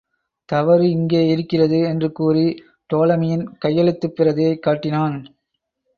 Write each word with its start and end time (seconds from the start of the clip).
தவறு 0.49 0.89
இங்கே 0.89 1.27
இருக்கிறது! 1.27 1.79
என்று 1.83 2.11
கூறி 2.11 2.45
டோலமியின் 2.93 3.45
கையெழுத்துப் 3.59 4.15
பிரதியைக் 4.15 4.59
காட்டினான். 4.59 5.17